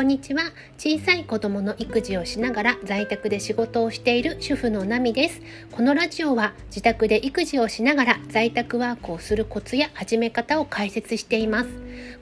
[0.00, 0.44] こんにちは。
[0.78, 5.42] 小さい子供の育児をしながら在宅で仕事をしている主婦のナミです。
[5.72, 11.68] このラジオは自宅で育児をしながら在宅ワークをするコツや始め方を解説しています。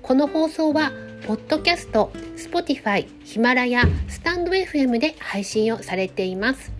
[0.03, 0.91] この放送は
[1.25, 6.73] ポッドキャスト、Spotify、ヒマラヤ、スタンド FM で配信をされています。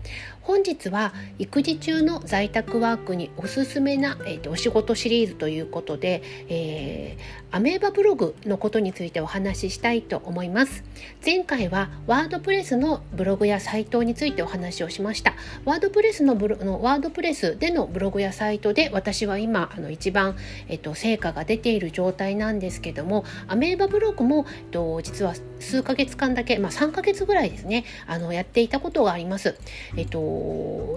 [0.49, 10.83] 本日は育児中の在宅ワークにおすすめな、えーと、お仕事シリーズということで、えー、アメーバブログのことについてお話ししたいと思います
[11.23, 20.35] 前回はワードプレスのブログやサイトについてお話をしましたワードプレスのブロのワードプレスでのブログやサイトで私は今あの一番、
[20.67, 29.55] えーと、成果が出ている状態なんですけどもアメーバブログも、えーと、実は数ヶ月間だけ、まあ、3ヶ月ぐらいですねあのやっていたことがあります。
[29.95, 30.38] えっと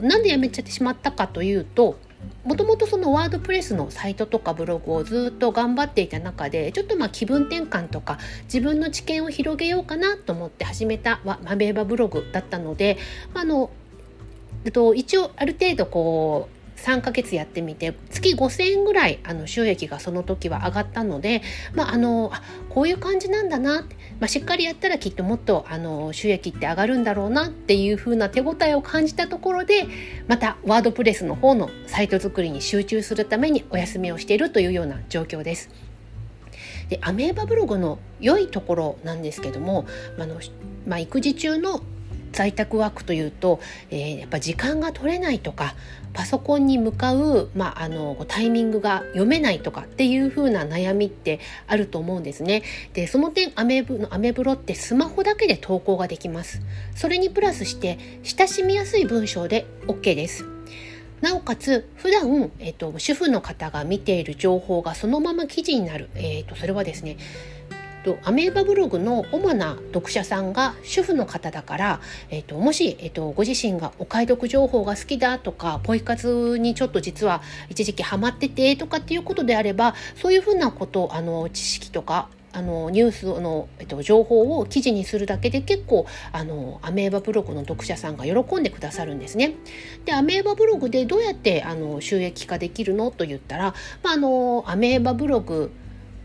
[0.02, 1.98] なんでやめちゃってしまったかというと
[2.44, 12.98] もともとそのワードプレスのサイトとかブログをずっと頑張っていた中でちょっとまあ気分転換とか自分の知見を広げようかなと思って始めたマベーバブログだったので
[13.34, 13.70] あの
[14.72, 21.42] と一応ある程度こう3ヶ月やってみて月5,000円ぐらいあの収益がその時は上がったので、
[21.74, 23.86] まあ、あのあこういう感じなんだな、ま
[24.22, 29.86] あ、しっかりやったらきっともっとあの収益って上がるんだろうなっていう風な手応えを感じたところで
[30.26, 35.70] またワードプレスの方のサイト作りに集中するためにお休みをしているというような状況です。
[36.88, 39.86] でアメーバブログの良いところなんですけども
[40.18, 40.40] あの、
[40.86, 41.80] まあ、育児中の
[42.32, 45.74] 在宅ワークというと、えー、やっぱ時間が取れないとか
[46.12, 52.62] パソコンに向かう、まあ、あのタイミングが読めないとかっていう風な悩みってあると思うんですね。
[52.92, 56.60] でその点アメブのアメブロってスマホだけで投稿ができます。
[56.94, 60.44] それにプラスして親しみやすい文章で OK です。
[61.22, 67.16] なおかつ普段、えっと、主婦の方が見ている情報がそのまま記事になる、えっと、それはですね
[68.02, 72.00] とアメーバブログの主な読者さんが主婦の方だから、
[72.30, 89.54] えーと、もし、えーと、ご自身がお買い得情報が好きだとかポイ活にちょっと実は一時期ハマっててとかっていうことであればそういうふうなことあの知識とかあのニュースの、えっと、情報を記事にするだけで結構あのアメーバブログの読者さんが喜んでくださるんですね。
[90.04, 95.72] でアメーバブログでどうやってあの収益化できるのと言ったら、まあ、あのアメーバブログ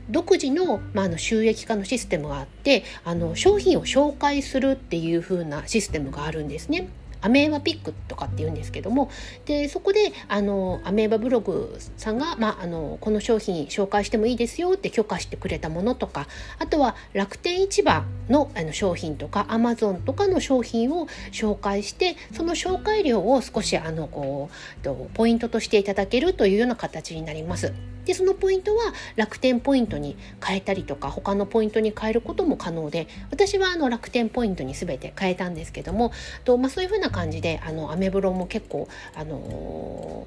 [0.10, 6.88] 独自の,、まあ、あの収益化のシステムがあってあの商品を紹介するっていう風なシステムがあるんですね。
[7.20, 9.10] アメーバピックとかって言うんですけども
[9.46, 16.28] でそこであのアメーバブログさんが、まあ、あのこの商品紹介してもいいですよって許可してくれたものとか
[16.60, 24.50] あとは楽天市場のあの商品とかアマゾンとかの商品を紹介してその紹介料を少しあのこ
[24.84, 27.74] うポイントとしていただけるというような形になります。
[28.08, 36.14] でそのポイントは楽天ポイントに変えたりとか他のポイントに変えることも可能で私はあの楽天ポイントに全て変えたんですけども
[36.46, 40.26] と、まあ、そういうふうな感じであのアメブロも結構あの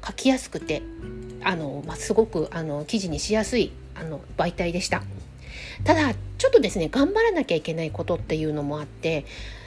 [0.00, 0.82] ー、書きやすくて
[1.42, 5.02] あの、まあ、すごくあの記事にしやすいあの媒体でした。
[5.82, 9.24] ただちょっとですね頑張らなきゃいけないことっていうのもあって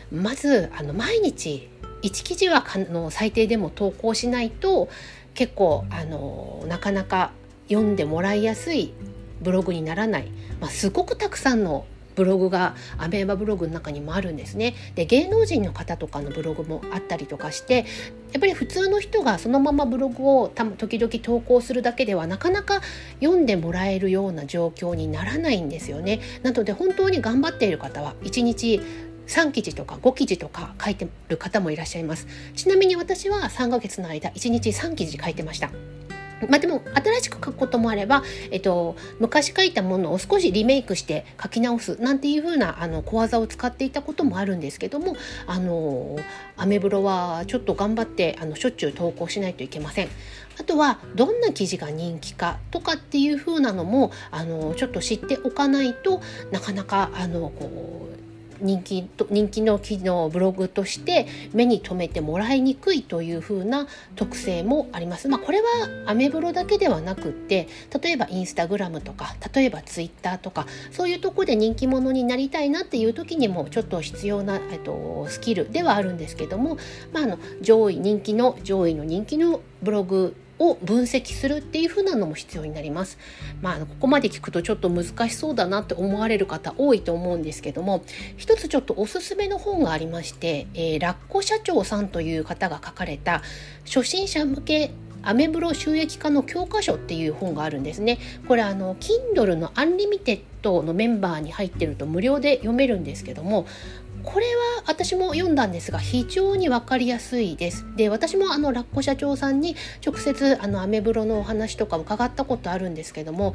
[0.09, 1.69] まずあの毎日
[2.01, 4.89] 1記事はあの最低でも投稿しないと
[5.33, 7.31] 結構あのなかなか
[7.71, 8.93] 読んでもらいやすい
[9.41, 14.75] ブログにならない、まあ、すごくたくさんのブログがアメーバブログの中にもあるんですね。
[14.95, 17.85] で芸能人の方とかのブログもあったりとかして
[18.33, 22.81] やっぱり普通の人がそのままブログを時々投稿するだけではなかなか
[23.21, 26.19] 読んでもらえるような状況にならないんですよね。
[26.43, 28.81] なので本当に頑張っている方は1日
[29.27, 32.27] 3記事とか5記事とか書いてる方もいらっしゃいます。
[32.55, 35.71] ちなみに私は3ヶ月の間1日3記事書いてました。
[36.49, 45.15] まあでも新しく書くこともあれば、えっと、昔書いたものを少しリメイクして書き直すなんていう風なあな小技を使っていたこともあるんですけども
[45.47, 46.17] あの
[46.57, 50.09] アメブロはちょっと頑張ってあのしょっちゅう投稿しないといけません。
[50.59, 56.21] あとはどんな記事が人気かとかっていう風なのもあのちょっと知っておかないと
[56.51, 58.10] なかなかあのこう
[58.61, 65.27] 人気人気の記のブログとして目に留めてもらいにくいというふうな特性もあります。
[65.27, 65.67] まあ、これは
[66.05, 67.67] アメブロだけではなくって
[68.01, 76.77] 例えばインスタグラムとか例えばツイッターとかそういうとこで人気者になりたいなっていう時にもちょっと必要な、えっと、スキルではあるんですけども、
[77.11, 83.17] まあ、あの上位人気の上位の人気のブログを分析するっていう風なのも必要になります。
[83.61, 88.03] まあ、ここまで聞くとちょっと難しそうだなって思われる方多いと思うんですけども
[88.37, 93.41] 一つちょっとおすすめの本がありまして、えー、ラッコ社長さんという方が書かれた
[93.85, 94.91] 初心者向け
[95.23, 98.17] アメブロ収益化の教科書っていう本があるんですね。
[98.47, 103.65] これあの Kindle のアンリミテットのメンバーに入ってると無料で読めるんですけども
[104.23, 107.85] これは私も読んだんですが非常に分かりやすいです。
[107.95, 109.75] で私もあのラッコ社長さんに
[110.05, 113.53] 直接あのアメブロのお話とか伺ったことあるんですけども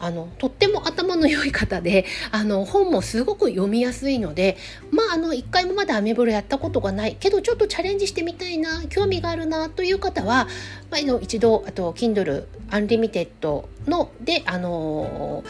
[0.00, 4.56] あのとっても頭の良い方であの本もすごく読みやすいので
[4.90, 10.48] まああの一回もまだアメブロやったことがないけどちょっとチャレンジしてみたいな興味があるなという方は、
[10.90, 15.44] まあ、の一度あと Kindle Unlimited のであの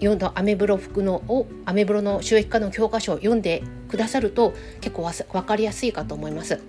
[0.00, 6.60] 読んだアメブロ服のをアメブロの収益化の教科書を読んでくださると結構わ分かりやすいかと思います。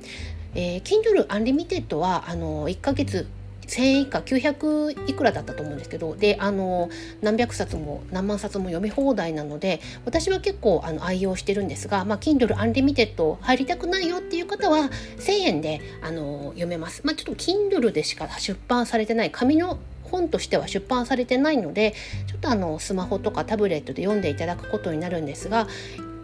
[0.54, 3.28] えー、Kindle Unlimited はあの1ヶ月
[3.72, 6.90] 1000以下900いくらだったと思うんですけどであの
[7.22, 14.90] 何百冊も何万冊も読み放題なので私は結構あの愛用してるんですが、まあ、Kindle Unlimited 入りたくないよっていう方は
[15.20, 17.02] 1000円であの読めます。
[17.06, 21.94] まあ、ちょっと Kindle でしか出版されてない紙の本としては出版されてないので
[22.28, 25.68] ちょっとあのスマホとかタブレットで読んでいただくことになるんですが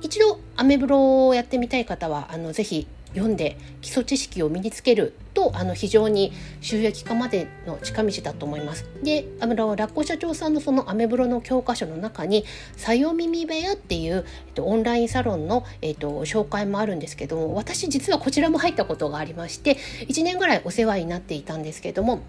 [0.02, 8.90] 一度アメブロをやってみたい方はあのぜひ読んで基礎知識を身につけるとあの非常に収益化までの近道だと思います。
[9.04, 12.44] であのラッコ社長さんのそのアメブロの教科書の中に
[12.76, 22.22] 「さよ耳部屋」っていう、えっと、オンラインサロンの、えっと、紹介もあるんですけども私実はこちらも入ったことがありまして1年ぐらいお世話になっていたんですけども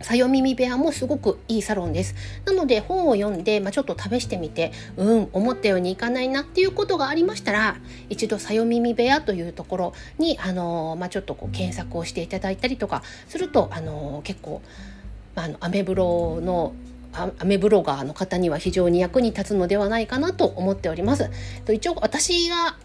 [0.00, 2.14] さよ耳部屋もすごくいいサロンです。
[2.44, 7.76] なので本を読んで、まあ、ちょっと試してみて、うん、思ったようにいかないなっていうことがありましたら、
[8.10, 14.62] 一度さよ耳部屋というところに、あのまあ、ちょっとこう検索をしていただいたりとかすると、あの結構、
[15.34, 16.74] まあ、あのアメブロの
[17.12, 21.30] アメブロガーの方には非常に役に立つのではないかなと思っております。
[21.64, 22.76] と一応私が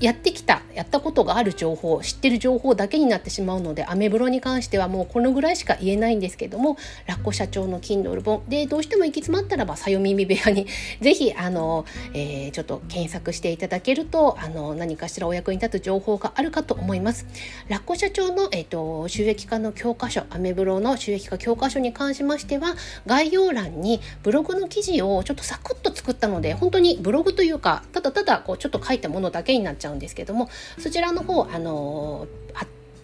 [0.00, 6.76] やってきたやったことがある情報知ってる情報だけになってしまうのでアメブロに関してはもうこのぐらいしか言えないんですけども
[7.06, 10.66] ラッコ社長の Kindle 本でどうしても行き詰まったらばさよ耳部屋に
[11.00, 17.26] ぜひあの、えー、ちょっと検索していただけるとあの何かしらお役に立つ情報があるかと思います。
[17.68, 22.74] ラッコ社長の、えーと、収益化の教科書アメブロの収益化教科書に関しましては
[23.06, 30.48] 概要欄にブログの記事をちょっとサクッと作ったので本当にブログというかただただこうちょっと書いたものだけになっちゃうんですけども
[30.78, 32.26] そちらの方あの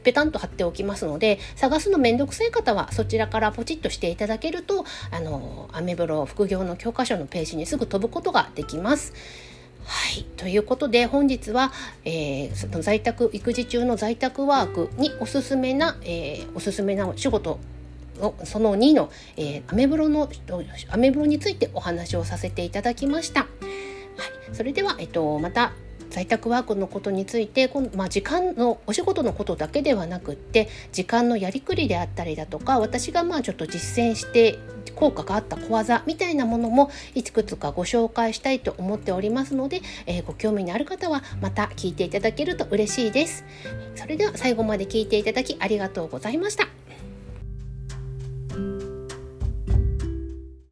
[0.02, 9.12] ペタンと貼っておきますので探すのめんどくさい方はそちらからポチッとしていただけるとあのアメブロ副業の教科書のページにすぐ飛ぶことができます。
[9.84, 11.72] はい、ということで本日は、
[12.04, 17.58] えー、その在宅育児中の在宅ワークにおすすめな、えー、おすすめなお仕事
[18.20, 20.30] のその2の、えー、アメブロの
[20.90, 23.40] アメブロについてお話をさせていただきました。
[23.40, 23.48] はい、
[24.52, 25.72] それでは、えっと、また
[26.10, 34.58] 在宅ワークのことについてまあ、時間のお仕事のことだけではなくって時間のやりくりであったりだとか私がまあちょっと実践して
[34.96, 43.44] 効果があった小技みたいなものもいくつかご紹介したいと思っておりますので、えー、ご興味のある方はまた聞いていただけると嬉しいです。
[43.94, 46.79] それでは最後まで聞いていただきありがとうございました。